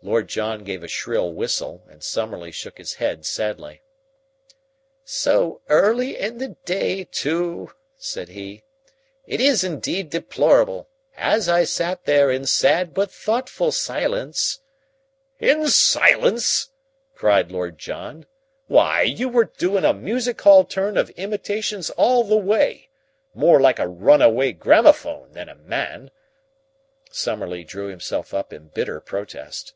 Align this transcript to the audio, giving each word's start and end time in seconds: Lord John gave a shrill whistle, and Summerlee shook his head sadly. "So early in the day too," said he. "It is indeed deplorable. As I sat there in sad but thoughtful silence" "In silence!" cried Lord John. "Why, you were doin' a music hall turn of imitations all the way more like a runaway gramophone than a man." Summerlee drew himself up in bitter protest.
Lord 0.00 0.28
John 0.28 0.62
gave 0.62 0.84
a 0.84 0.88
shrill 0.88 1.32
whistle, 1.32 1.82
and 1.90 2.04
Summerlee 2.04 2.52
shook 2.52 2.78
his 2.78 2.94
head 2.94 3.26
sadly. 3.26 3.82
"So 5.04 5.60
early 5.68 6.16
in 6.16 6.38
the 6.38 6.50
day 6.64 7.02
too," 7.02 7.72
said 7.96 8.28
he. 8.28 8.62
"It 9.26 9.40
is 9.40 9.64
indeed 9.64 10.08
deplorable. 10.10 10.88
As 11.16 11.48
I 11.48 11.64
sat 11.64 12.04
there 12.04 12.30
in 12.30 12.46
sad 12.46 12.94
but 12.94 13.10
thoughtful 13.10 13.72
silence" 13.72 14.60
"In 15.50 15.66
silence!" 15.66 16.70
cried 17.16 17.50
Lord 17.50 17.76
John. 17.76 18.24
"Why, 18.68 19.02
you 19.02 19.28
were 19.28 19.46
doin' 19.58 19.84
a 19.84 19.92
music 19.92 20.40
hall 20.42 20.64
turn 20.64 20.96
of 20.96 21.10
imitations 21.16 21.90
all 21.90 22.22
the 22.22 22.36
way 22.38 22.88
more 23.34 23.60
like 23.60 23.80
a 23.80 23.88
runaway 23.88 24.52
gramophone 24.52 25.32
than 25.32 25.48
a 25.48 25.56
man." 25.56 26.12
Summerlee 27.10 27.64
drew 27.64 27.88
himself 27.88 28.32
up 28.32 28.52
in 28.52 28.68
bitter 28.68 29.00
protest. 29.00 29.74